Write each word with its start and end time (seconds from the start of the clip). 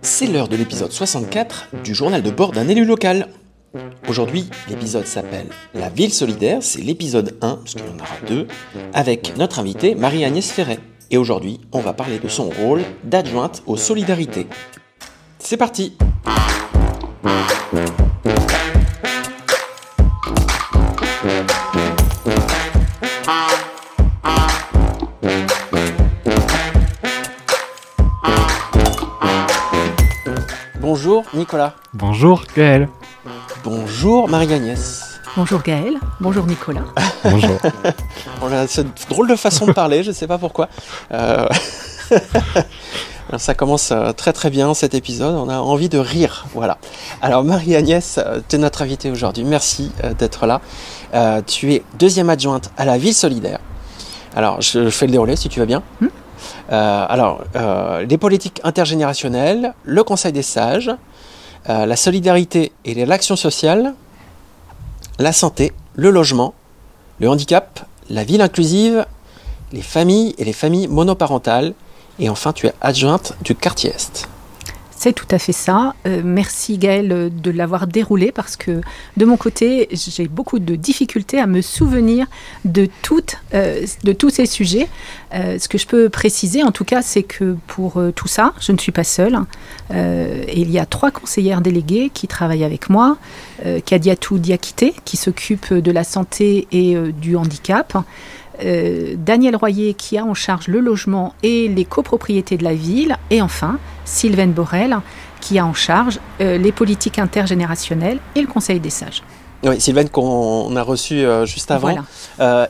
C'est 0.00 0.26
l'heure 0.26 0.48
de 0.48 0.56
l'épisode 0.56 0.92
64 0.92 1.68
du 1.84 1.94
journal 1.94 2.22
de 2.22 2.30
bord 2.30 2.52
d'un 2.52 2.68
élu 2.68 2.84
local. 2.84 3.28
Aujourd'hui, 4.08 4.48
l'épisode 4.68 5.06
s'appelle 5.06 5.48
La 5.74 5.90
ville 5.90 6.12
solidaire, 6.12 6.62
c'est 6.62 6.80
l'épisode 6.80 7.36
1, 7.42 7.56
parce 7.56 7.74
qu'il 7.74 7.84
y 7.84 7.90
en 7.90 7.98
aura 7.98 8.16
deux, 8.26 8.46
avec 8.94 9.36
notre 9.36 9.58
invitée 9.58 9.94
Marie-Agnès 9.94 10.50
Ferret. 10.50 10.78
Et 11.10 11.18
aujourd'hui, 11.18 11.60
on 11.72 11.80
va 11.80 11.92
parler 11.92 12.18
de 12.18 12.28
son 12.28 12.48
rôle 12.48 12.82
d'adjointe 13.04 13.62
aux 13.66 13.76
solidarités. 13.76 14.46
C'est 15.38 15.56
parti 15.56 15.96
Nicolas. 31.34 31.74
Bonjour 31.94 32.44
Gaël. 32.54 32.88
Bonjour 33.64 34.28
Marie-Agnès. 34.28 35.16
Bonjour 35.36 35.60
Gaël, 35.60 35.98
bonjour 36.18 36.46
Nicolas. 36.46 36.84
Bonjour. 37.24 37.58
On 38.42 38.50
a 38.50 38.66
cette 38.66 39.06
drôle 39.10 39.28
de 39.28 39.36
façon 39.36 39.66
de 39.66 39.72
parler, 39.72 40.02
je 40.02 40.08
ne 40.08 40.14
sais 40.14 40.26
pas 40.26 40.38
pourquoi. 40.38 40.68
Euh, 41.12 41.46
Ça 43.36 43.54
commence 43.54 43.90
euh, 43.90 44.12
très 44.12 44.32
très 44.32 44.48
bien 44.48 44.72
cet 44.72 44.94
épisode, 44.94 45.34
on 45.34 45.48
a 45.48 45.58
envie 45.58 45.88
de 45.88 45.98
rire. 45.98 46.46
Voilà. 46.54 46.78
Alors 47.20 47.42
Marie-Agnès, 47.44 48.18
euh, 48.18 48.40
tu 48.48 48.56
es 48.56 48.58
notre 48.58 48.82
invitée 48.82 49.10
aujourd'hui, 49.10 49.42
merci 49.44 49.90
d'être 50.18 50.46
là. 50.46 50.60
tu 51.46 51.74
es 51.74 51.82
deuxième 51.98 52.30
adjointe 52.30 52.70
à 52.78 52.84
la 52.84 52.96
ville 52.96 53.14
solidaire. 53.14 53.58
Alors 54.36 54.62
je 54.62 54.88
fais 54.90 55.06
le 55.06 55.12
déroulé 55.12 55.36
si 55.36 55.48
tu 55.48 55.58
vas 55.58 55.66
bien. 55.66 55.82
Hmm. 56.00 56.08
alors, 56.70 57.42
les 58.08 58.16
politiques 58.16 58.60
intergénérationnelles, 58.64 59.74
le 59.84 60.04
Conseil 60.04 60.32
des 60.32 60.42
sages, 60.42 60.92
la 61.68 61.96
solidarité 61.96 62.72
et 62.84 62.94
l'action 63.06 63.36
sociale, 63.36 63.94
la 65.18 65.32
santé, 65.32 65.72
le 65.94 66.10
logement, 66.10 66.54
le 67.18 67.28
handicap, 67.28 67.86
la 68.10 68.24
ville 68.24 68.40
inclusive, 68.40 69.06
les 69.72 69.82
familles 69.82 70.34
et 70.38 70.44
les 70.44 70.52
familles 70.52 70.88
monoparentales, 70.88 71.74
et 72.18 72.28
enfin 72.30 72.52
tu 72.52 72.66
es 72.66 72.74
adjointe 72.80 73.34
du 73.42 73.54
quartier 73.54 73.90
Est. 73.90 74.28
C'est 75.06 75.12
tout 75.12 75.28
à 75.30 75.38
fait 75.38 75.52
ça. 75.52 75.94
Euh, 76.08 76.20
merci 76.24 76.78
Gaëlle 76.78 77.30
de 77.32 77.50
l'avoir 77.52 77.86
déroulé 77.86 78.32
parce 78.32 78.56
que 78.56 78.80
de 79.16 79.24
mon 79.24 79.36
côté, 79.36 79.86
j'ai 79.92 80.26
beaucoup 80.26 80.58
de 80.58 80.74
difficultés 80.74 81.38
à 81.38 81.46
me 81.46 81.60
souvenir 81.60 82.26
de, 82.64 82.88
euh, 83.54 83.86
tous 84.18 84.30
ces 84.30 84.46
sujets. 84.46 84.88
Euh, 85.32 85.60
ce 85.60 85.68
que 85.68 85.78
je 85.78 85.86
peux 85.86 86.08
préciser 86.08 86.64
en 86.64 86.72
tout 86.72 86.84
cas, 86.84 87.02
c'est 87.02 87.22
que 87.22 87.56
pour 87.68 88.02
tout 88.16 88.26
ça, 88.26 88.52
je 88.58 88.72
ne 88.72 88.78
suis 88.78 88.90
pas 88.90 89.04
seule. 89.04 89.38
il 89.92 90.72
y 90.72 90.78
a 90.80 90.86
trois 90.86 91.12
conseillères 91.12 91.60
déléguées 91.60 92.10
qui 92.12 92.26
travaillent 92.26 92.64
avec 92.64 92.90
moi. 92.90 93.16
Kadiatou 93.84 94.38
Diakité 94.38 94.92
qui 95.04 95.16
s'occupe 95.16 95.72
de 95.72 95.92
la 95.92 96.02
santé 96.02 96.66
et 96.72 96.96
du 97.12 97.36
handicap. 97.36 97.96
Euh, 98.64 99.14
Daniel 99.18 99.56
Royer 99.56 99.94
qui 99.94 100.18
a 100.18 100.24
en 100.24 100.34
charge 100.34 100.68
le 100.68 100.80
logement 100.80 101.34
et 101.42 101.68
les 101.68 101.84
copropriétés 101.84 102.56
de 102.56 102.64
la 102.64 102.74
ville, 102.74 103.16
et 103.30 103.42
enfin 103.42 103.78
Sylvaine 104.04 104.52
Borel 104.52 104.96
qui 105.40 105.58
a 105.58 105.66
en 105.66 105.74
charge 105.74 106.18
euh, 106.40 106.56
les 106.56 106.72
politiques 106.72 107.18
intergénérationnelles 107.18 108.18
et 108.34 108.40
le 108.40 108.46
Conseil 108.46 108.80
des 108.80 108.90
sages. 108.90 109.22
Oui, 109.64 109.80
Sylvaine 109.80 110.08
qu'on 110.10 110.76
a 110.76 110.82
reçu 110.82 111.14
euh, 111.14 111.44
juste 111.44 111.70
avant. 111.70 111.90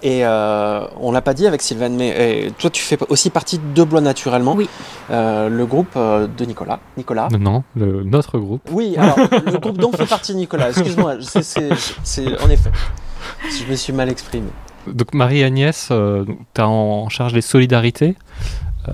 et 0.02 0.24
on 0.24 1.12
l'a 1.12 1.22
pas 1.22 1.34
dit 1.34 1.46
avec 1.46 1.62
Sylvaine, 1.62 1.96
mais 1.96 2.50
toi 2.58 2.70
tu 2.70 2.82
fais 2.82 2.98
aussi 3.08 3.30
partie 3.30 3.60
de 3.74 3.84
Blois 3.84 4.00
naturellement. 4.00 4.54
Oui. 4.54 4.68
le 5.10 5.64
groupe 5.64 5.96
de 5.96 6.44
Nicolas. 6.44 6.80
Nicolas. 6.96 7.28
Non, 7.38 7.64
le, 7.76 8.02
notre 8.02 8.38
groupe. 8.38 8.62
Oui, 8.72 8.96
alors 8.96 9.18
le 9.18 9.58
groupe 9.58 9.78
dont 9.78 9.92
fait 9.92 10.06
partie 10.06 10.34
Nicolas. 10.34 10.70
Excuse-moi, 10.70 11.16
c'est 11.22 12.42
en 12.42 12.50
effet. 12.50 12.70
Je 13.50 13.70
me 13.70 13.76
suis 13.76 13.92
mal 13.92 14.08
exprimé. 14.08 14.48
Donc 14.92 15.14
Marie-Agnès, 15.14 15.88
euh, 15.90 16.24
tu 16.54 16.60
as 16.60 16.68
en 16.68 17.08
charge 17.08 17.34
les 17.34 17.40
solidarités. 17.40 18.14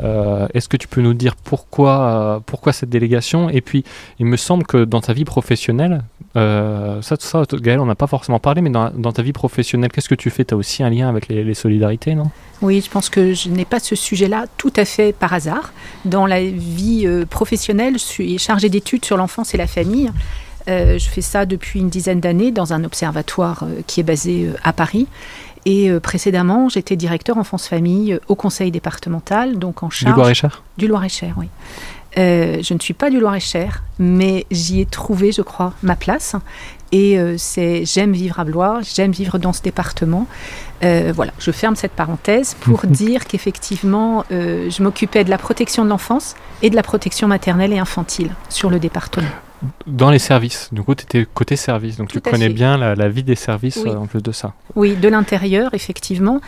Euh, 0.03 0.49
est-ce 0.55 0.71
que 0.71 0.79
tu 0.79 0.89
peux 0.89 1.03
nous 1.03 1.13
dire 1.13 1.37
pourquoi, 1.37 2.01
euh, 2.01 2.41
pourquoi 2.45 2.73
cette 2.73 2.89
délégation? 2.89 3.51
Et 3.51 3.61
puis, 3.61 3.85
il 4.19 4.25
me 4.25 4.39
semble 4.39 4.65
que 4.65 4.85
dans 4.85 5.03
ta 5.03 5.13
vie 5.13 5.27
professionnelle, 5.27 6.03
ça, 6.35 7.17
ça, 7.19 7.43
Gaël, 7.53 7.79
on 7.79 7.85
n'a 7.85 7.95
pas 7.95 8.07
forcément 8.07 8.39
parlé, 8.39 8.63
mais 8.63 8.71
dans, 8.71 9.13
ta 9.13 9.21
vie 9.21 9.35
professionnelle, 9.35 9.93
qu'est-ce 9.93 10.09
que 10.09 10.15
tu 10.15 10.31
fais? 10.31 10.47
Tu 10.47 10.55
as 10.55 10.57
aussi 10.57 10.83
un 10.83 10.89
lien 10.89 11.11
avec 11.11 11.29
les, 11.29 11.53
solidarités, 11.53 12.15
non? 12.15 12.31
Oui, 12.63 12.81
je 12.83 12.91
pense 12.91 13.11
que 13.11 13.35
je 13.35 13.51
n'ai 13.51 13.67
pas 13.67 13.81
ce 13.81 13.95
sujet-là 13.95 14.47
tout 14.57 14.73
à 14.77 14.87
fait 14.87 15.13
par 15.13 15.35
hasard. 15.35 15.75
Dans 16.07 16.25
la 16.25 16.43
vie 16.43 17.07
professionnelle, 17.29 17.95
je 17.95 18.05
suis 18.05 18.39
chargée 18.39 18.71
d'études 18.71 19.05
sur 19.05 19.19
l'enfance 19.19 19.53
et 19.53 19.59
la 19.59 19.67
famille. 19.67 20.11
je 20.67 21.07
fais 21.11 21.21
ça 21.21 21.45
depuis 21.45 21.81
une 21.81 21.91
dizaine 21.91 22.21
d'années 22.21 22.51
dans 22.51 22.73
un 22.73 22.83
observatoire 22.85 23.67
qui 23.87 24.01
est 24.01 24.05
basé 24.05 24.49
à 24.65 24.73
Paris. 24.73 25.09
Et 25.65 25.91
euh, 25.91 26.01
précédemment, 26.01 26.69
j'étais 26.69 26.97
directeur 26.97 27.37
enfance-famille 27.39 28.15
euh, 28.15 28.21
au 28.29 28.35
conseil 28.35 28.71
départemental, 28.71 29.59
donc 29.59 29.83
en 29.83 29.91
charge. 29.91 30.15
Du 30.15 30.19
Loir-et-Cher 30.19 30.63
Du 30.77 30.89
Loir-et-Cher, 30.89 31.35
oui. 31.37 31.49
Euh, 32.19 32.59
je 32.63 32.75
ne 32.75 32.79
suis 32.79 32.95
pas 32.95 33.11
du 33.11 33.21
Loir-et-Cher, 33.21 33.83
mais 33.99 34.47
j'y 34.51 34.81
ai 34.81 34.87
trouvé, 34.87 35.33
je 35.33 35.43
crois, 35.43 35.73
ma 35.83 35.97
place. 35.97 36.37
Et 36.95 37.19
c'est 37.39 37.87
j'aime 37.87 38.13
vivre 38.13 38.39
à 38.39 38.45
Blois, 38.45 38.81
j'aime 38.83 39.13
vivre 39.13 39.39
dans 39.39 39.55
ce 39.55 39.63
département. 39.63 40.27
voilà, 40.83 41.33
je 41.39 41.51
ferme 41.51 41.75
cette 41.75 41.93
parenthèse 41.93 42.55
pour 42.61 42.81
dire 42.87 43.27
qu'effectivement, 43.27 44.27
je 44.29 44.83
m'occupais 44.83 45.25
de 45.25 45.31
la 45.31 45.39
protection 45.39 45.87
de 45.87 45.89
l'enfance 45.89 46.35
et 46.61 46.69
de 46.69 46.77
la 46.77 46.83
protection 46.83 47.29
maternelle 47.29 47.73
et 47.73 47.79
infantile 47.79 48.35
sur 48.51 48.69
le 48.69 48.79
département. 48.79 49.31
Dans 49.87 50.11
les 50.11 50.19
services, 50.19 50.69
du 50.73 50.83
coup, 50.83 50.95
tu 50.95 51.05
étais 51.05 51.27
côté 51.33 51.57
service, 51.57 51.97
donc 51.97 52.09
tu 52.09 52.21
connais 52.21 52.49
bien 52.49 52.77
la, 52.77 53.09
vie 53.09 53.23
des 53.23 53.37
services 53.37 53.79
euh, 53.87 53.95
en 53.95 54.07
plus 54.07 54.23
de 54.23 54.33
ça. 54.33 54.55
Oui, 54.75 54.97
de 54.97 55.09
l'intérieur, 55.09 55.75
effectivement. 55.75 56.41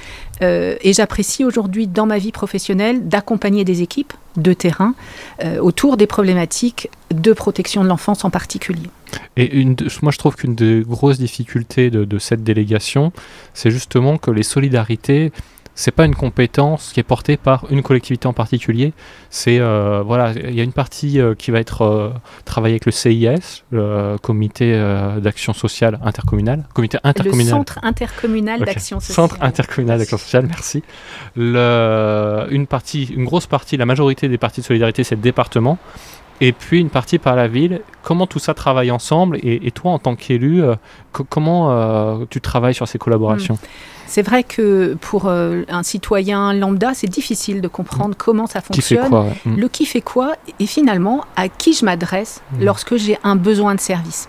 Euh, 0.42 0.76
et 0.80 0.92
j'apprécie 0.92 1.44
aujourd'hui, 1.44 1.86
dans 1.86 2.06
ma 2.06 2.18
vie 2.18 2.32
professionnelle, 2.32 3.08
d'accompagner 3.08 3.64
des 3.64 3.82
équipes 3.82 4.12
de 4.36 4.52
terrain 4.52 4.94
euh, 5.44 5.58
autour 5.58 5.96
des 5.96 6.06
problématiques 6.06 6.90
de 7.12 7.32
protection 7.32 7.84
de 7.84 7.88
l'enfance 7.88 8.24
en 8.24 8.30
particulier. 8.30 8.90
Et 9.36 9.56
une, 9.56 9.76
moi, 10.02 10.10
je 10.10 10.18
trouve 10.18 10.34
qu'une 10.34 10.56
des 10.56 10.82
grosses 10.82 11.18
difficultés 11.18 11.90
de 11.90 12.18
cette 12.18 12.42
délégation, 12.42 13.12
c'est 13.52 13.70
justement 13.70 14.16
que 14.16 14.32
les 14.32 14.42
solidarités 14.42 15.30
c'est 15.74 15.90
pas 15.90 16.04
une 16.04 16.14
compétence 16.14 16.92
qui 16.92 17.00
est 17.00 17.04
portée 17.04 17.36
par 17.36 17.66
une 17.70 17.82
collectivité 17.82 18.26
en 18.28 18.32
particulier. 18.32 18.92
C'est 19.30 19.58
euh, 19.58 20.02
voilà, 20.04 20.32
il 20.32 20.54
y 20.54 20.60
a 20.60 20.62
une 20.62 20.72
partie 20.72 21.20
euh, 21.20 21.34
qui 21.34 21.50
va 21.50 21.58
être 21.58 21.82
euh, 21.82 22.10
travaillée 22.44 22.74
avec 22.74 22.86
le 22.86 22.92
CIS, 22.92 23.64
le 23.70 24.16
Comité 24.22 24.74
d'action 25.20 25.52
sociale 25.52 25.98
intercommunal, 26.02 26.64
Comité 26.74 26.98
intercommunal. 27.02 27.46
Le 27.46 27.50
Centre 27.50 27.78
intercommunal 27.82 28.60
d'action 28.60 29.00
sociale. 29.00 29.14
Centre 29.14 29.36
intercommunal 29.42 29.98
d'action 29.98 30.18
sociale, 30.18 30.46
merci. 30.46 30.82
Le, 31.36 32.46
une 32.50 32.66
partie, 32.66 33.04
une 33.04 33.24
grosse 33.24 33.46
partie, 33.46 33.76
la 33.76 33.86
majorité 33.86 34.28
des 34.28 34.38
parties 34.38 34.60
de 34.60 34.66
solidarité, 34.66 35.04
c'est 35.04 35.16
le 35.16 35.22
département 35.22 35.78
et 36.40 36.52
puis 36.52 36.80
une 36.80 36.90
partie 36.90 37.18
par 37.18 37.36
la 37.36 37.48
ville. 37.48 37.80
Comment 38.02 38.26
tout 38.26 38.38
ça 38.38 38.54
travaille 38.54 38.90
ensemble 38.90 39.38
et, 39.42 39.70
toi, 39.70 39.92
en 39.92 39.98
tant 39.98 40.14
qu'élu, 40.14 40.62
comment 41.12 42.26
tu 42.26 42.40
travailles 42.40 42.74
sur 42.74 42.86
ces 42.86 42.98
collaborations? 42.98 43.54
Hmm. 43.54 43.94
C'est 44.06 44.22
vrai 44.22 44.42
que 44.42 44.96
pour 45.00 45.26
euh, 45.26 45.62
un 45.68 45.82
citoyen 45.82 46.52
lambda, 46.52 46.92
c'est 46.94 47.08
difficile 47.08 47.60
de 47.60 47.68
comprendre 47.68 48.14
comment 48.16 48.46
ça 48.46 48.60
fonctionne, 48.60 49.10
mm. 49.44 49.56
le 49.56 49.68
qui 49.68 49.86
fait 49.86 50.02
quoi, 50.02 50.34
et 50.60 50.66
finalement 50.66 51.24
à 51.36 51.48
qui 51.48 51.72
je 51.72 51.84
m'adresse 51.84 52.42
mm. 52.52 52.64
lorsque 52.64 52.96
j'ai 52.96 53.18
un 53.24 53.36
besoin 53.36 53.74
de 53.74 53.80
service. 53.80 54.28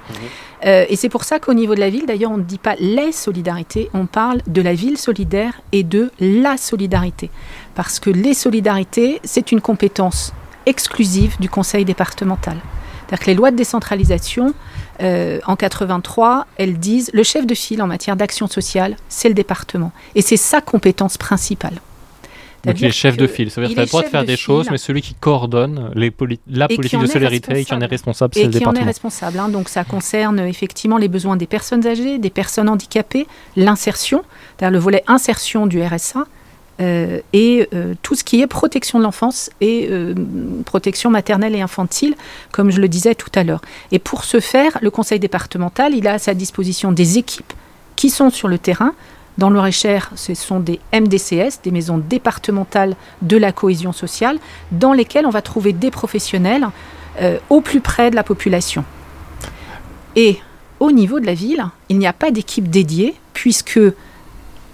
Euh, 0.65 0.85
et 0.89 0.95
c'est 0.95 1.09
pour 1.09 1.23
ça 1.23 1.39
qu'au 1.39 1.53
niveau 1.53 1.75
de 1.75 1.79
la 1.79 1.89
ville, 1.89 2.05
d'ailleurs, 2.05 2.31
on 2.31 2.37
ne 2.37 2.43
dit 2.43 2.57
pas 2.57 2.75
les 2.79 3.11
solidarités, 3.11 3.89
on 3.93 4.05
parle 4.05 4.41
de 4.47 4.61
la 4.61 4.73
ville 4.73 4.97
solidaire 4.97 5.53
et 5.71 5.83
de 5.83 6.09
la 6.19 6.57
solidarité. 6.57 7.29
Parce 7.75 7.99
que 7.99 8.09
les 8.09 8.33
solidarités, 8.33 9.19
c'est 9.23 9.51
une 9.51 9.61
compétence 9.61 10.33
exclusive 10.65 11.37
du 11.39 11.49
conseil 11.49 11.85
départemental. 11.85 12.57
C'est-à-dire 13.07 13.25
que 13.25 13.31
les 13.31 13.35
lois 13.35 13.51
de 13.51 13.55
décentralisation 13.55 14.53
euh, 15.01 15.39
en 15.45 15.55
83, 15.55 16.47
elles 16.57 16.79
disent 16.79 17.11
le 17.13 17.23
chef 17.23 17.45
de 17.45 17.53
file 17.53 17.81
en 17.81 17.87
matière 17.87 18.15
d'action 18.15 18.47
sociale, 18.47 18.95
c'est 19.09 19.27
le 19.27 19.35
département. 19.35 19.91
Et 20.15 20.21
c'est 20.21 20.37
sa 20.37 20.61
compétence 20.61 21.17
principale. 21.17 21.75
Donc 22.65 22.81
il 22.81 22.85
est 22.87 22.91
chef 22.91 23.15
de 23.15 23.27
file, 23.27 23.51
ça 23.51 23.61
veut 23.61 23.67
dire 23.67 23.75
qu'il 23.75 23.81
a 23.81 23.83
le 23.83 23.89
droit 23.89 24.01
de 24.01 24.07
faire 24.07 24.25
des 24.25 24.37
choses, 24.37 24.69
mais 24.71 24.79
celui 24.79 25.03
qui 25.03 25.13
coordonne 25.13 25.91
les 25.93 26.11
la 26.49 26.67
politique 26.67 26.99
de 26.99 27.05
solidarité 27.05 27.59
et 27.59 27.65
qui 27.65 27.73
en 27.73 27.81
est 27.81 27.85
responsable, 27.85 28.33
c'est 28.33 28.43
le 28.43 28.49
département. 28.49 28.71
Et 28.71 28.73
qui 28.73 28.79
en 28.79 28.83
est 28.83 28.87
responsable. 28.87 29.39
Hein. 29.39 29.49
donc 29.49 29.69
ça 29.69 29.83
concerne 29.83 30.39
effectivement 30.39 30.97
les 30.97 31.07
besoins 31.07 31.37
des 31.37 31.45
personnes 31.45 31.85
âgées, 31.85 32.17
des 32.17 32.29
personnes 32.31 32.67
handicapées, 32.67 33.27
l'insertion, 33.55 34.23
c'est-à-dire 34.57 34.71
le 34.71 34.79
volet 34.79 35.03
insertion 35.07 35.67
du 35.67 35.79
RSA, 35.81 36.25
euh, 36.81 37.19
et 37.31 37.69
euh, 37.73 37.93
tout 38.01 38.15
ce 38.15 38.23
qui 38.23 38.41
est 38.41 38.47
protection 38.47 38.99
de 38.99 39.03
l'enfance 39.03 39.49
et 39.61 39.87
euh, 39.89 40.13
protection 40.65 41.09
maternelle 41.09 41.55
et 41.55 41.61
infantile, 41.61 42.15
comme 42.51 42.69
je 42.69 42.81
le 42.81 42.89
disais 42.89 43.15
tout 43.15 43.29
à 43.35 43.43
l'heure. 43.43 43.61
Et 43.91 43.99
pour 43.99 44.25
ce 44.25 44.39
faire, 44.39 44.77
le 44.81 44.91
conseil 44.91 45.19
départemental, 45.19 45.95
il 45.95 46.07
a 46.07 46.13
à 46.13 46.19
sa 46.19 46.33
disposition 46.33 46.91
des 46.91 47.17
équipes 47.17 47.53
qui 47.95 48.09
sont 48.09 48.29
sur 48.29 48.47
le 48.47 48.57
terrain. 48.57 48.93
Dans 49.37 49.49
le 49.49 49.71
cher 49.71 50.11
ce 50.15 50.33
sont 50.33 50.59
des 50.59 50.79
MDCS, 50.93 51.61
des 51.63 51.71
maisons 51.71 51.97
départementales 51.97 52.95
de 53.21 53.37
la 53.37 53.51
cohésion 53.51 53.91
sociale, 53.91 54.37
dans 54.71 54.93
lesquelles 54.93 55.25
on 55.25 55.31
va 55.31 55.41
trouver 55.41 55.73
des 55.73 55.91
professionnels 55.91 56.67
au 57.49 57.61
plus 57.61 57.81
près 57.81 58.11
de 58.11 58.15
la 58.15 58.23
population. 58.23 58.83
Et 60.15 60.39
au 60.79 60.91
niveau 60.91 61.19
de 61.19 61.25
la 61.25 61.33
ville, 61.33 61.65
il 61.89 61.97
n'y 61.97 62.07
a 62.07 62.13
pas 62.13 62.31
d'équipe 62.31 62.69
dédiée, 62.69 63.15
puisque 63.33 63.79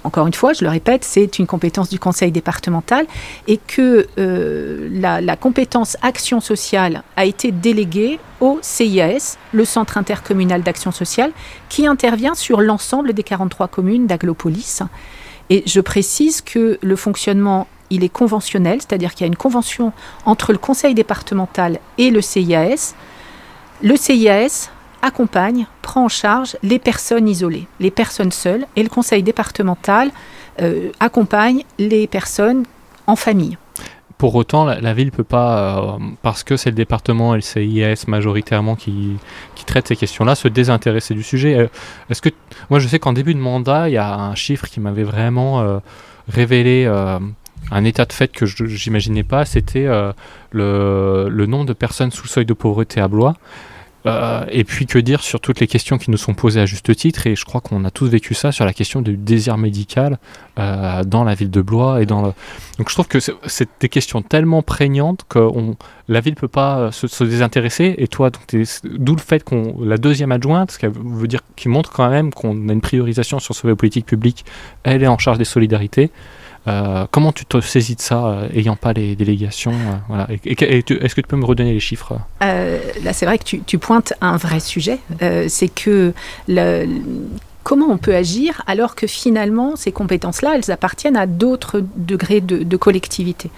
encore 0.04 0.28
une 0.28 0.34
fois, 0.34 0.54
je 0.54 0.64
le 0.64 0.70
répète, 0.70 1.04
c'est 1.04 1.38
une 1.40 1.46
compétence 1.46 1.90
du 1.90 2.00
conseil 2.00 2.32
départemental 2.32 3.06
et 3.48 3.58
que 3.58 4.08
euh, 4.18 4.90
la, 4.92 5.36
compétence 5.36 5.98
action 6.02 6.40
sociale 6.40 7.04
a 7.16 7.26
été 7.26 7.52
déléguée 7.52 8.20
au 8.40 8.60
CIAS, 8.62 9.38
le 9.52 9.66
Centre 9.66 9.98
intercommunal 9.98 10.64
d'action 10.64 10.92
sociale, 10.92 11.32
qui 11.70 11.86
intervient 11.86 12.36
sur 12.36 12.62
l'ensemble 12.62 13.14
des 13.14 13.24
43 13.24 13.68
communes 13.68 14.08
d'Aglopolis. 14.08 14.82
Et 15.50 15.64
je 15.66 15.82
précise 15.82 16.42
que 16.42 16.80
le 16.82 16.96
fonctionnement, 16.96 17.68
il 17.90 18.04
est 18.04 18.10
conventionnel, 18.10 18.80
c'est-à-dire 18.82 19.14
qu'il 19.14 19.22
y 19.22 19.26
a 19.26 19.28
une 19.28 19.36
convention 19.36 19.94
entre 20.26 20.52
le 20.52 20.58
conseil 20.58 20.94
départemental 20.96 21.80
et 21.98 22.10
le 22.10 22.22
CIAS. 22.22 22.96
Le 23.84 23.96
CIAS 23.96 24.72
accompagne, 25.02 25.68
prend 25.82 26.06
en 26.06 26.10
charge 26.10 26.58
les 26.64 26.80
personnes 26.80 27.28
isolées, 27.28 27.68
les 27.80 27.92
personnes 27.92 28.32
seules, 28.32 28.66
et 28.76 28.84
le 28.84 28.90
conseil 28.90 29.24
départemental 29.24 30.12
euh, 30.62 30.92
accompagne 31.00 31.64
les 31.80 32.08
personnes 32.08 32.66
en 33.08 33.16
famille. 33.16 33.58
Pour 34.18 34.36
autant, 34.36 34.66
la, 34.66 34.94
ville 34.94 35.08
ne 35.08 35.12
peut 35.12 35.24
pas, 35.24 35.80
euh, 35.80 35.98
parce 36.22 36.44
que 36.44 36.56
c'est 36.56 36.70
le 36.70 36.76
département 36.76 37.34
et 37.34 37.38
le 37.38 37.42
CIS 37.42 38.08
majoritairement 38.08 38.76
qui, 38.76 39.18
qui 39.56 39.66
traite 39.66 39.88
ces 39.88 39.96
questions-là, 39.96 40.36
se 40.36 40.48
désintéresser 40.48 41.16
du 41.16 41.24
sujet. 41.24 41.58
Euh, 41.58 41.68
est-ce 42.10 42.22
que 42.22 42.30
moi, 42.70 42.78
je 42.78 42.88
sais 42.88 43.00
qu'en 43.00 43.14
début 43.14 43.34
de 43.34 43.40
mandat, 43.40 43.90
il 43.90 43.94
y 43.94 43.98
a 43.98 44.14
un 44.14 44.36
chiffre 44.36 44.68
qui 44.68 44.80
m'avait 44.80 45.04
vraiment 45.04 45.82
révélé 46.28 46.86
un 47.72 47.84
état 47.84 48.06
de 48.06 48.14
fait 48.14 48.28
que 48.28 48.46
je 48.46 48.64
n'imaginais 48.64 49.24
pas, 49.24 49.46
c'était 49.46 49.88
le, 50.52 51.28
le, 51.30 51.46
nombre 51.48 51.66
de 51.66 51.74
personnes 51.74 52.12
sous 52.12 52.28
seuil 52.28 52.46
de 52.46 52.54
pauvreté 52.54 53.02
à 53.02 53.08
Blois. 53.08 53.36
Euh, 54.08 54.46
et 54.50 54.64
puis 54.64 54.88
que 54.88 54.98
dire 54.98 55.22
sur 55.22 55.40
toutes 55.40 55.60
les 55.60 55.68
questions 55.68 55.98
qui 55.98 56.10
nous 56.10 56.18
sont 56.18 56.34
posées 56.34 56.60
à 56.60 56.66
juste 56.66 56.96
titre, 56.96 57.28
et 57.28 57.36
je 57.36 57.46
crois 57.46 57.62
qu'on 57.62 57.86
a 57.86 57.92
tous 57.92 58.08
vécu 58.08 58.34
ça 58.34 58.52
sur 58.52 58.66
la 58.66 58.74
question 58.74 59.02
du 59.02 59.16
désir 59.16 59.58
médical 59.58 60.18
euh, 60.58 61.04
dans 61.04 61.24
la 61.24 61.36
ville 61.36 61.52
de 61.52 61.62
Blois. 61.62 62.02
Et 62.02 62.06
dans. 62.06 62.34
Donc 62.78 62.90
je 62.90 62.94
trouve 62.94 63.08
que 63.08 63.20
c'est 63.20 63.70
des 63.80 63.90
questions 63.90 64.22
tellement 64.22 64.64
prégnantes 64.64 65.26
que 65.30 65.40
la 66.08 66.20
ville 66.20 66.34
ne 66.34 66.40
peut 66.40 66.48
pas 66.48 66.92
se, 66.92 67.24
désintéresser. 67.24 67.96
Et 67.98 68.08
toi, 68.08 68.32
d'où 68.84 69.16
le 69.16 69.22
fait 69.22 69.44
qu'on 69.44 69.76
la 69.82 69.98
deuxième 69.98 70.32
adjointe, 70.32 70.72
ce 70.72 70.80
qui 70.80 70.88
veut 70.88 71.28
dire 71.28 71.42
qui 71.56 71.70
montre 71.70 71.92
quand 71.92 72.10
même 72.10 72.34
qu'on 72.34 72.70
a 72.70 72.74
une 72.74 72.82
priorisation 72.82 73.40
sur 73.40 73.56
ce 73.56 73.68
politique 73.68 74.06
publique, 74.06 74.46
elle 74.84 75.04
est 75.04 75.08
en 75.08 75.18
charge 75.18 75.38
des 75.38 75.46
solidarités. 75.46 76.12
Euh, 76.68 77.06
comment 77.10 77.32
tu 77.32 77.46
te 77.46 77.60
saisis 77.60 77.96
de 77.96 78.02
ça, 78.02 78.26
euh, 78.26 78.48
ayant 78.54 78.76
pas 78.76 78.94
les 78.94 79.16
délégations 79.16 79.72
euh, 79.72 79.96
voilà. 80.08 80.28
Est-ce 80.30 81.16
que 81.16 81.22
tu 81.22 81.28
peux 81.28 81.36
me 81.36 81.46
redonner 81.46 81.74
les 81.74 81.80
chiffres 81.80 82.20
Là, 82.40 83.14
c'est 83.14 83.26
vrai 83.26 83.40
que 83.40 83.58
tu, 83.58 83.78
pointes 83.80 84.14
un 84.22 84.38
vrai 84.38 84.60
sujet. 84.60 85.00
c'est 85.48 85.74
que 85.74 86.14
le, 86.48 86.88
comment 87.64 87.88
on 87.88 87.98
peut 87.98 88.16
agir 88.16 88.62
alors 88.68 88.96
que 88.96 89.08
finalement 89.08 89.76
ces 89.76 89.92
compétences-là, 89.92 90.54
elles 90.56 90.72
appartiennent 90.72 91.18
à 91.18 91.26
d'autres 91.26 91.84
degrés 91.96 92.42
de, 92.42 92.78
collectivité. 92.78 93.52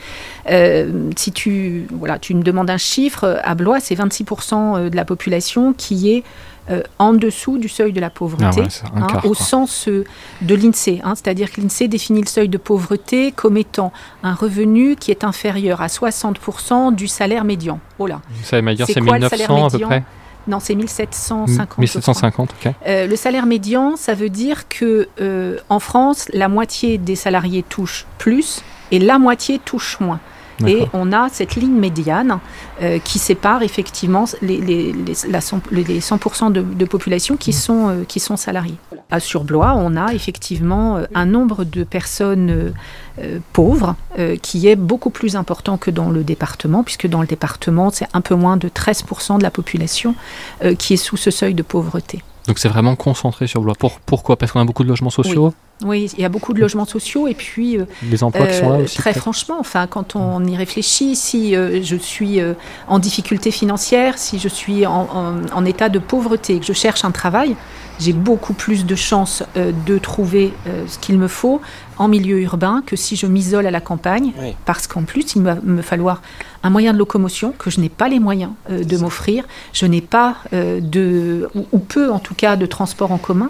si 1.15 1.31
tu, 1.31 1.87
voilà, 1.91 2.19
tu 2.19 2.35
me 2.35 2.43
demandes 2.43 2.69
un 2.69 2.77
chiffre, 2.77 3.39
à 3.43 3.55
Blois, 3.55 3.79
c'est 3.79 3.95
26% 3.95 4.89
de 4.89 4.95
la 4.95 5.05
population 5.05 5.73
qui 5.73 6.11
est 6.11 6.23
euh, 6.69 6.81
en 6.97 7.11
dessous 7.11 7.57
du 7.57 7.67
seuil 7.67 7.91
de 7.91 7.99
la 7.99 8.09
pauvreté, 8.09 8.63
ah 8.85 8.87
hein, 8.95 9.07
au 9.25 9.33
sens 9.33 9.89
euh, 9.89 10.05
de 10.41 10.55
l'INSEE. 10.55 11.01
Hein, 11.03 11.13
c'est-à-dire 11.15 11.51
que 11.51 11.59
l'INSEE 11.59 11.89
définit 11.89 12.21
le 12.21 12.27
seuil 12.27 12.47
de 12.47 12.57
pauvreté 12.57 13.33
comme 13.33 13.57
étant 13.57 13.91
un 14.23 14.33
revenu 14.33 14.95
qui 14.95 15.11
est 15.11 15.25
inférieur 15.25 15.81
à 15.81 15.87
60% 15.87 16.95
du 16.95 17.09
salaire 17.09 17.43
médian. 17.43 17.81
Oh 17.99 18.07
là. 18.07 18.21
c'est 18.87 19.01
1900 19.01 19.65
à 19.65 19.69
peu 19.69 19.79
près? 19.79 20.03
Non, 20.47 20.59
c'est 20.59 20.75
1750. 20.75 21.77
1750, 21.77 22.55
ok. 22.65 22.73
Euh, 22.85 23.07
le 23.07 23.15
salaire 23.15 23.45
médian, 23.45 23.95
ça 23.95 24.13
veut 24.13 24.29
dire 24.29 24.67
que 24.67 25.07
en 25.69 25.79
France, 25.79 26.27
la 26.33 26.47
moitié 26.47 26.97
des 26.97 27.15
salariés 27.15 27.63
touchent 27.63 28.05
plus 28.17 28.61
et 28.91 28.99
la 28.99 29.19
moitié 29.19 29.59
touche 29.59 29.99
moins. 29.99 30.19
Et 30.67 30.85
on 30.93 31.11
a 31.11 31.29
cette 31.29 31.55
ligne 31.55 31.77
médiane 31.77 32.39
euh, 32.81 32.99
qui 32.99 33.19
sépare 33.19 33.63
effectivement 33.63 34.25
les, 34.41 34.59
les, 34.59 34.93
la 35.29 35.39
100%, 35.39 36.51
de, 36.51 36.85
population 36.85 37.37
qui, 37.37 37.51
mm. 37.51 37.53
sont, 37.53 37.89
euh, 37.89 38.03
qui 38.07 38.19
sont 38.19 38.37
salariés. 38.37 38.77
À 39.11 39.19
Surblois, 39.19 39.73
on 39.75 39.95
a 39.95 40.13
effectivement 40.13 40.97
euh, 40.97 41.05
un 41.15 41.25
nombre 41.25 41.63
de 41.63 41.83
personnes 41.83 42.73
pauvres 43.51 43.95
qui 44.41 44.67
est 44.67 44.75
beaucoup 44.75 45.11
plus 45.11 45.35
important 45.35 45.77
que 45.77 45.91
dans 45.91 46.09
le 46.09 46.23
département, 46.23 46.83
puisque 46.83 47.07
dans 47.07 47.21
le 47.21 47.27
département, 47.27 47.91
c'est 47.91 48.07
un 48.13 48.21
peu 48.21 48.33
moins 48.33 48.57
de 48.57 48.69
13% 48.69 49.37
de 49.37 49.43
la 49.43 49.51
population 49.51 50.15
qui 50.79 50.93
est 50.93 50.97
sous 50.97 51.17
ce 51.17 51.29
seuil 51.29 51.53
de 51.53 51.61
pauvreté. 51.61 52.23
Donc 52.47 52.59
c'est 52.59 52.69
vraiment 52.69 52.95
concentré 52.95 53.47
sur 53.47 53.61
Blois. 53.61 53.75
pourquoi? 54.05 54.35
Parce 54.35 54.51
qu'on 54.51 54.59
a 54.59 54.65
beaucoup 54.65 54.83
de 54.83 54.89
logements 54.89 55.09
sociaux? 55.09 55.47
Oui. 55.47 55.53
Il 55.91 56.19
y 56.19 56.23
a 56.23 56.29
beaucoup 56.29 56.53
de 56.53 56.61
logements 56.61 56.85
sociaux 56.85 57.27
et 57.27 57.33
puis 57.33 57.77
les 58.09 58.23
emplois 58.23 58.47
qui 58.47 58.55
sont 58.55 58.69
là 58.69 58.75
euh, 58.75 58.83
aussi. 58.83 58.97
Très 58.97 59.13
franchement, 59.13 59.57
enfin, 59.59 59.87
quand 59.87 60.15
on 60.15 60.43
y 60.45 60.55
réfléchit, 60.55 61.15
si 61.15 61.55
euh, 61.55 61.81
je 61.83 61.95
suis 61.95 62.39
euh, 62.39 62.53
en 62.87 62.99
difficulté 62.99 63.51
financière, 63.51 64.17
si 64.17 64.39
je 64.39 64.47
suis 64.47 64.85
en, 64.85 65.07
en, 65.51 65.65
état 65.65 65.89
de 65.89 65.99
pauvreté, 65.99 66.59
que 66.59 66.65
je 66.65 66.73
cherche 66.73 67.03
un 67.03 67.11
travail, 67.11 67.55
j'ai 68.03 68.13
beaucoup 68.13 68.53
plus 68.53 68.85
de 68.85 68.95
chances 68.95 69.43
de 69.55 69.97
trouver 69.97 70.53
ce 70.87 70.99
qu'il 70.99 71.17
me 71.17 71.27
faut 71.27 71.61
en 71.97 72.07
milieu 72.07 72.39
urbain 72.41 72.83
que 72.85 72.95
si 72.95 73.15
je 73.15 73.25
m'isole 73.27 73.65
à 73.65 73.71
la 73.71 73.81
campagne, 73.81 74.31
parce 74.65 74.87
qu'en 74.87 75.03
plus, 75.03 75.35
il 75.35 75.43
va 75.43 75.55
me 75.63 75.81
falloir 75.81 76.21
un 76.63 76.69
moyen 76.69 76.93
de 76.93 76.97
locomotion 76.97 77.53
que 77.57 77.69
je 77.69 77.79
n'ai 77.79 77.89
pas 77.89 78.09
les 78.09 78.19
moyens 78.19 78.51
de 78.69 78.97
m'offrir, 78.97 79.45
je 79.73 79.85
n'ai 79.85 80.01
pas 80.01 80.37
de, 80.51 81.49
ou, 81.71 81.79
peu 81.79 82.11
en 82.11 82.19
tout 82.19 82.35
cas, 82.35 82.55
de 82.55 82.65
transport 82.65 83.11
en 83.11 83.17
commun. 83.17 83.49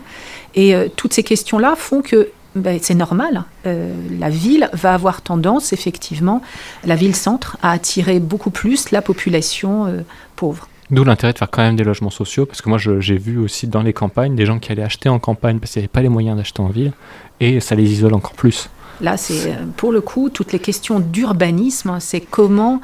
Et 0.55 0.75
euh, 0.75 0.87
toutes 0.95 1.13
ces 1.13 1.23
questions-là 1.23 1.75
font 1.75 2.01
que 2.01 2.29
ben, 2.55 2.79
c'est 2.81 2.93
normal. 2.93 3.45
Euh, 3.65 3.93
la 4.19 4.29
ville 4.29 4.69
va 4.73 4.93
avoir 4.93 5.21
tendance, 5.21 5.73
effectivement, 5.73 6.41
la 6.85 6.95
ville-centre, 6.95 7.57
à 7.63 7.71
attirer 7.71 8.19
beaucoup 8.19 8.51
plus 8.51 8.91
la 8.91 9.01
population 9.01 9.87
euh, 9.87 10.01
pauvre. 10.35 10.67
D'où 10.93 11.03
l'intérêt 11.03 11.33
de 11.33 11.37
faire 11.37 11.49
quand 11.49 11.63
même 11.63 11.75
des 11.75 11.83
logements 11.83 12.09
sociaux, 12.09 12.45
parce 12.45 12.61
que 12.61 12.69
moi 12.69 12.77
j'ai 12.77 13.17
vu 13.17 13.37
aussi 13.37 13.67
dans 13.67 13.81
les 13.81 13.93
campagnes 13.93 14.35
des 14.35 14.45
gens 14.45 14.59
qui 14.59 14.71
allaient 14.71 14.83
acheter 14.83 15.09
en 15.09 15.19
campagne 15.19 15.59
parce 15.59 15.71
qu'ils 15.71 15.81
n'avaient 15.81 15.87
pas 15.87 16.01
les 16.01 16.09
moyens 16.09 16.37
d'acheter 16.37 16.61
en 16.61 16.67
ville, 16.67 16.93
et 17.39 17.59
ça 17.59 17.75
les 17.75 17.91
isole 17.91 18.13
encore 18.13 18.33
plus. 18.33 18.69
Là, 19.01 19.17
c'est 19.17 19.57
pour 19.75 19.91
le 19.91 20.01
coup 20.01 20.29
toutes 20.29 20.53
les 20.53 20.59
questions 20.59 20.99
d'urbanisme, 20.99 21.97
c'est 21.99 22.21
comment 22.21 22.79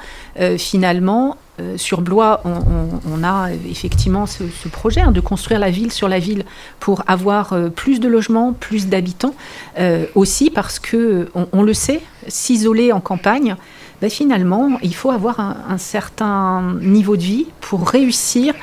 finalement 0.58 1.38
euh, 1.60 1.78
sur 1.78 2.02
Blois, 2.02 2.42
on, 2.46 3.24
a 3.24 3.50
effectivement 3.70 4.26
ce, 4.26 4.44
projet 4.72 5.02
hein, 5.02 5.12
de 5.12 5.20
construire 5.20 5.60
la 5.60 5.70
ville 5.70 5.92
sur 5.92 6.08
la 6.08 6.20
ville 6.20 6.46
pour 6.80 7.04
avoir 7.08 7.54
euh, 7.54 7.70
plus 7.70 8.00
de 8.00 8.08
logements, 8.08 8.54
plus 8.54 8.88
d'habitants. 8.88 9.36
Euh, 9.78 10.06
aussi 10.16 10.50
parce 10.50 10.80
que, 10.80 11.30
on, 11.52 11.64
le 11.64 11.74
sait, 11.74 12.02
s'isoler 12.28 12.92
en 12.92 13.02
campagne, 13.02 13.56
ben, 14.02 14.10
finalement, 14.10 14.78
il 14.82 14.96
faut 14.96 15.12
avoir 15.12 15.40
un, 15.40 15.78
certain 15.78 16.76
niveau 16.82 17.18
de 17.18 17.22
vie 17.22 17.48
pour 17.62 17.88
réussir 17.88 18.54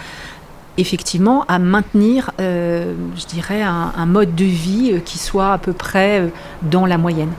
effectivement 0.79 1.45
à 1.49 1.59
maintenir, 1.59 2.31
je 2.39 3.27
dirais, 3.29 3.63
un, 3.63 4.07
mode 4.07 4.35
de 4.35 4.45
vie 4.45 5.01
qui 5.05 5.19
soit 5.19 5.53
à 5.53 5.59
peu 5.59 5.73
près 5.73 6.31
dans 6.63 6.87
la 6.87 6.99
moyenne. 6.99 7.33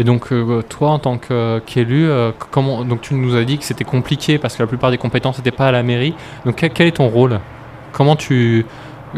Et 0.00 0.04
donc, 0.04 0.32
euh, 0.32 0.62
toi, 0.66 0.92
en 0.92 0.98
tant 0.98 1.18
qu'élu, 1.18 2.08
euh, 2.08 2.32
comment 2.50 2.86
donc 2.86 3.02
tu 3.02 3.12
nous 3.12 3.36
as 3.36 3.44
dit 3.44 3.58
que 3.58 3.64
c'était 3.64 3.84
compliqué 3.84 4.38
parce 4.38 4.56
que 4.56 4.62
la 4.62 4.66
plupart 4.66 4.90
des 4.90 4.96
compétences 4.96 5.36
n'étaient 5.36 5.50
pas 5.50 5.68
à 5.68 5.72
la 5.72 5.82
mairie. 5.82 6.14
Donc, 6.46 6.64
quel, 6.72 6.86
est 6.86 6.96
ton 6.96 7.08
rôle? 7.08 7.38
Comment 7.92 8.16
tu. 8.16 8.64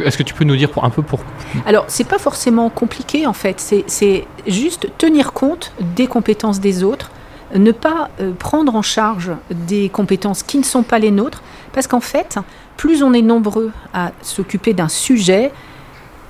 Est-ce 0.02 0.18
que 0.18 0.24
tu 0.24 0.34
peux 0.34 0.42
nous 0.42 0.56
dire 0.56 0.70
pour, 0.70 0.84
un 0.84 0.90
peu 0.90 1.02
pour. 1.02 1.20
Alors, 1.66 1.84
c'est 1.86 2.08
pas 2.08 2.18
forcément 2.18 2.68
compliqué 2.68 3.28
en 3.28 3.32
fait. 3.32 3.60
C'est 3.86 4.26
juste 4.48 4.88
tenir 4.98 5.32
compte 5.32 5.72
des 5.94 6.08
compétences 6.08 6.58
des 6.58 6.82
autres, 6.82 7.12
ne 7.54 7.72
pas 7.72 8.10
euh, 8.20 8.32
prendre 8.32 8.74
en 8.74 8.82
charge 8.82 9.32
des 9.50 9.88
compétences 9.88 10.42
qui 10.42 10.58
ne 10.58 10.64
sont 10.64 10.82
pas 10.82 10.98
les 10.98 11.10
nôtres, 11.10 11.42
parce 11.72 11.86
qu'en 11.86 12.00
fait, 12.00 12.38
plus 12.76 13.02
on 13.02 13.12
est 13.12 13.22
nombreux 13.22 13.72
à 13.92 14.12
s'occuper 14.22 14.72
d'un 14.72 14.88
sujet, 14.88 15.52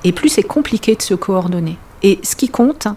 et 0.05 0.13
plus 0.13 0.29
c'est 0.29 0.43
compliqué 0.43 0.95
de 0.95 1.03
se 1.03 1.15
coordonner. 1.15 1.79
Et 2.03 2.19
ce 2.23 2.35
qui 2.35 2.49
compte, 2.49 2.89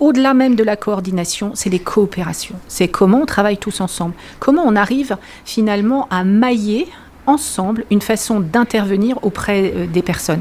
au-delà 0.00 0.34
même 0.34 0.56
de 0.56 0.64
la 0.64 0.76
coordination, 0.76 1.52
c'est 1.54 1.70
les 1.70 1.78
coopérations. 1.78 2.56
C'est 2.68 2.88
comment 2.88 3.20
on 3.22 3.26
travaille 3.26 3.58
tous 3.58 3.80
ensemble, 3.80 4.14
comment 4.40 4.62
on 4.66 4.76
arrive 4.76 5.16
finalement 5.44 6.08
à 6.10 6.24
mailler 6.24 6.88
ensemble 7.26 7.84
une 7.90 8.00
façon 8.00 8.40
d'intervenir 8.40 9.18
auprès 9.22 9.72
euh, 9.74 9.86
des 9.86 10.02
personnes. 10.02 10.40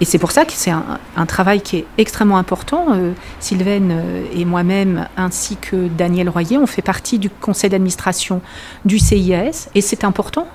Et 0.00 0.04
c'est 0.04 0.18
pour 0.18 0.30
ça 0.30 0.44
que 0.44 0.52
c'est 0.52 0.70
un, 0.70 1.26
travail 1.26 1.60
qui 1.60 1.78
est 1.78 1.86
extrêmement 1.98 2.38
important. 2.38 2.86
Euh, 2.90 3.12
Sylvaine 3.40 3.90
euh, 3.92 4.24
et 4.34 4.44
moi-même, 4.44 5.06
ainsi 5.16 5.56
que 5.56 5.88
Daniel 5.88 6.28
Royer, 6.28 6.58
on 6.58 6.66
fait 6.66 6.82
partie 6.82 7.18
du 7.18 7.30
conseil 7.30 7.70
d'administration 7.70 8.40
du 8.84 8.98
CIS. 8.98 9.68
Et 9.74 9.80
c'est 9.80 10.04
important 10.04 10.46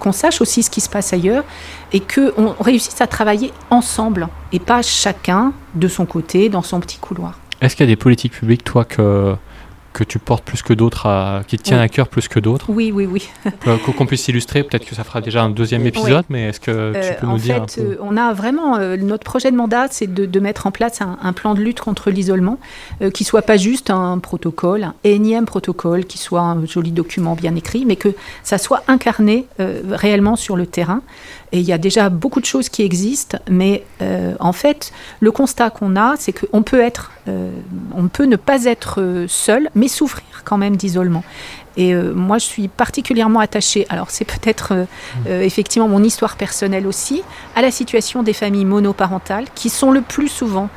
qu'on 0.00 0.12
sache 0.12 0.42
aussi 0.42 0.62
ce 0.62 0.68
qui 0.68 0.82
se 0.82 0.90
passe 0.90 1.14
ailleurs 1.14 1.44
et 1.94 2.00
qu'on 2.00 2.54
réussisse 2.60 3.00
à 3.00 3.06
travailler 3.06 3.52
ensemble 3.70 4.28
et 4.52 4.58
pas 4.58 4.82
chacun 4.82 5.54
de 5.74 5.88
son 5.88 6.04
côté 6.04 6.50
dans 6.50 6.60
son 6.60 6.78
petit 6.78 6.98
couloir. 6.98 7.38
Est-ce 7.62 7.74
qu'il 7.74 7.86
y 7.86 7.88
a 7.90 7.92
des 7.92 7.96
politiques 7.96 8.34
publiques, 8.34 8.64
toi, 8.64 8.84
que 8.84 9.34
que 9.92 10.04
tu 10.04 10.18
portes 10.18 10.44
plus 10.44 10.62
que 10.62 10.72
d'autres, 10.72 11.06
à- 11.06 11.42
qui 11.46 11.56
te 11.58 11.62
tient 11.62 11.78
Oui. 11.78 11.84
à 11.84 11.88
cœur 11.88 12.08
plus 12.08 12.28
que 12.28 12.40
d'autres 12.40 12.66
Oui, 12.70 12.90
oui, 12.94 13.06
oui. 13.06 13.28
Euh, 13.66 13.76
Qu'on 13.78 14.06
puisse 14.06 14.26
illustrer, 14.28 14.62
peut-être 14.64 14.84
que 14.84 14.94
ça 14.94 15.04
fera 15.04 15.20
déjà 15.20 15.42
un 15.42 15.50
deuxième 15.50 15.86
épisode, 15.86 16.24
mais 16.28 16.48
est-ce 16.48 16.60
que 16.60 16.70
Euh, 16.70 16.92
tu 17.14 17.20
peux 17.20 17.26
en 17.26 17.32
nous 17.32 17.38
dire 17.38 17.62
un 17.62 17.66
fait, 17.68 17.82
peu 17.82 17.90
euh, 17.92 17.96
on 18.00 18.16
a 18.16 18.32
vraiment 18.32 18.76
euh, 18.76 18.96
notre 18.96 19.24
projet 19.24 19.50
de 19.50 19.56
mandat, 19.56 19.86
c'est 19.90 20.12
de, 20.12 20.26
de 20.26 20.40
mettre 20.40 20.66
en 20.66 20.70
place 20.70 21.00
un, 21.00 21.18
un 21.22 21.32
plan 21.32 21.54
de 21.54 21.60
lutte 21.60 21.80
contre 21.80 22.10
l'isolement, 22.10 22.58
euh, 23.02 23.10
qui 23.10 23.24
soit 23.24 23.42
pas 23.42 23.56
juste 23.56 23.90
un 23.90 24.18
protocole, 24.18 24.84
un 24.84 24.94
énième 25.04 25.44
protocole, 25.46 26.04
qui 26.04 26.18
soit 26.18 26.40
un 26.40 26.64
joli 26.66 26.90
document 26.92 27.34
bien 27.34 27.54
écrit, 27.54 27.84
mais 27.86 27.96
que 27.96 28.08
ça 28.42 28.58
soit 28.58 28.82
incarné 28.88 29.46
euh, 29.60 29.80
réellement 29.90 30.36
sur 30.36 30.56
le 30.56 30.66
terrain. 30.66 31.02
Et 31.54 31.58
il 31.60 31.66
y 31.66 31.72
a 31.72 31.78
déjà 31.78 32.08
beaucoup 32.08 32.40
de 32.40 32.46
choses 32.46 32.70
qui 32.70 32.82
existent, 32.82 33.36
mais 33.50 33.84
euh, 34.00 34.34
en 34.40 34.54
fait, 34.54 34.90
le 35.20 35.30
constat 35.30 35.68
qu'on 35.68 35.96
a, 35.96 36.14
c'est 36.18 36.32
qu'on 36.32 36.62
peut 36.62 36.80
être, 36.80 37.10
euh, 37.28 37.50
on 37.94 38.08
peut 38.08 38.24
ne 38.24 38.36
pas 38.36 38.64
être 38.64 39.02
euh, 39.02 39.26
seul, 39.28 39.68
mais 39.74 39.81
souffrir 39.88 40.24
quand 40.44 40.58
même 40.58 40.76
d'isolement. 40.76 41.24
Et 41.76 41.94
euh, 41.94 42.12
moi, 42.14 42.38
je 42.38 42.44
suis 42.44 42.68
particulièrement 42.68 43.40
attachée. 43.40 43.86
Alors, 43.88 44.10
c'est 44.10 44.24
peut-être 44.24 44.72
euh, 44.72 44.84
euh, 45.26 45.42
effectivement 45.42 45.88
mon 45.88 46.02
histoire 46.02 46.36
personnelle 46.36 46.86
aussi, 46.86 47.22
à 47.56 47.62
la 47.62 47.70
situation 47.70 48.22
des 48.22 48.32
familles 48.32 48.64
monoparentales, 48.64 49.46
qui 49.54 49.70
sont 49.70 49.90
le 49.90 50.02
plus 50.02 50.28
souvent 50.28 50.68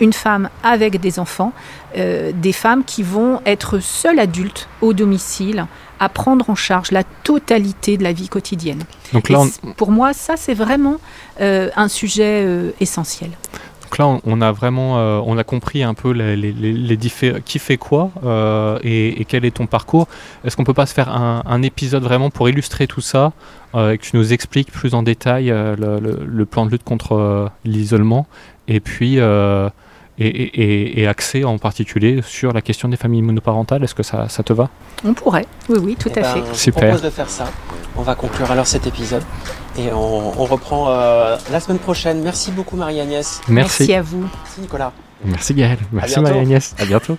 une 0.00 0.14
femme 0.14 0.48
avec 0.62 0.98
des 0.98 1.18
enfants, 1.18 1.52
des 1.94 2.52
femmes 2.54 2.84
qui 2.84 3.02
vont 3.02 3.42
être 3.44 3.80
seules 3.80 4.18
adultes 4.18 4.66
au 4.80 4.94
domicile, 4.94 5.66
à 6.00 6.08
prendre 6.08 6.48
en 6.48 6.54
charge 6.54 6.90
la 6.90 7.04
totalité 7.04 7.98
de 7.98 8.02
la 8.02 8.14
vie 8.14 8.30
quotidienne. 8.30 8.82
Donc 9.12 9.28
là, 9.28 9.40
on, 9.40 9.72
pour 9.72 9.90
moi, 9.90 10.14
ça, 10.14 10.38
c'est 10.38 10.54
vraiment 10.54 10.96
un 11.38 11.88
sujet 11.88 12.48
essentiel. 12.80 13.30
Donc 13.88 13.96
là, 13.96 14.20
on- 14.22 14.40
a 14.42 14.52
vraiment, 14.52 14.98
euh, 14.98 15.18
on 15.24 15.38
a 15.38 15.44
compris 15.44 15.82
un 15.82 15.94
peu 15.94 16.10
les, 16.10 16.98
qui 17.46 17.58
fait 17.58 17.78
quoi 17.78 18.10
euh, 18.22 18.78
et, 18.82 19.24
quel 19.24 19.46
est 19.46 19.56
ton 19.56 19.66
parcours. 19.66 20.08
Est-ce 20.44 20.56
qu'on 20.56 20.64
peut 20.64 20.74
pas 20.74 20.84
se 20.84 20.92
faire 20.92 21.08
un, 21.08 21.62
épisode 21.62 22.02
vraiment 22.02 22.28
pour 22.28 22.50
illustrer 22.50 22.86
tout 22.86 23.00
ça 23.00 23.32
euh, 23.74 23.92
et 23.92 23.98
que 23.98 24.04
tu 24.04 24.16
nous 24.16 24.34
expliques 24.34 24.70
plus 24.70 24.92
en 24.94 25.02
détail 25.02 25.46
le, 25.46 25.98
le- 26.00 26.44
plan 26.44 26.66
de 26.66 26.70
lutte 26.70 26.84
contre 26.84 27.50
l'isolement 27.64 28.26
et 28.68 28.80
puis 28.80 29.18
et, 30.18 31.00
et, 31.02 31.06
axé 31.06 31.44
en 31.44 31.58
particulier 31.58 32.20
sur 32.26 32.52
la 32.52 32.60
question 32.60 32.88
des 32.88 32.96
familles 32.96 33.22
monoparentales. 33.22 33.84
Est-ce 33.84 33.94
que 33.94 34.02
ça, 34.02 34.28
ça 34.28 34.42
te 34.42 34.52
va? 34.52 34.68
On 35.04 35.14
pourrait, 35.14 35.46
oui, 35.68 35.78
oui, 35.80 35.96
tout 35.98 36.10
Eh 36.14 36.18
à 36.18 36.22
ben, 36.22 36.34
fait. 36.34 36.42
Je 36.52 36.58
Super. 36.58 36.82
propose 36.82 37.02
de 37.02 37.10
faire 37.10 37.28
ça. 37.28 37.46
On 37.96 38.02
va 38.02 38.14
conclure 38.14 38.50
alors 38.50 38.66
cet 38.66 38.86
épisode. 38.86 39.22
Et 39.78 39.92
on, 39.92 40.40
on 40.40 40.44
reprend 40.44 40.90
euh, 40.90 41.36
la 41.52 41.60
semaine 41.60 41.78
prochaine. 41.78 42.22
Merci 42.22 42.50
beaucoup 42.50 42.76
Marie-Agnès. 42.76 43.40
Merci. 43.48 43.92
à 43.94 44.02
vous. 44.02 44.22
Merci 44.22 44.60
Nicolas. 44.60 44.92
Merci 45.24 45.54
Gaël. 45.54 45.78
Merci 45.92 46.14
bientôt. 46.14 46.28
Marie-Agnès. 46.28 46.74
À 46.78 46.84
bientôt. 46.84 47.18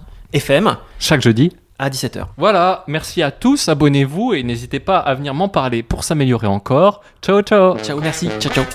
FM 0.33 0.77
chaque 0.99 1.21
jeudi. 1.21 1.51
à 1.79 1.89
17h. 1.89 2.25
Voilà, 2.37 2.83
merci 2.87 3.23
à 3.23 3.31
tous, 3.31 3.67
abonnez-vous 3.67 4.33
et 4.33 4.43
n'hésitez 4.43 4.79
pas 4.79 4.99
à 4.99 5.13
venir 5.15 5.33
m'en 5.33 5.49
parler 5.49 5.81
pour 5.83 6.03
s'améliorer 6.03 6.47
encore. 6.47 7.01
Ciao 7.21 7.41
ciao 7.41 7.77
Ciao, 7.79 7.99
merci. 7.99 8.29
Ciao, 8.39 8.53
ciao. 8.53 8.65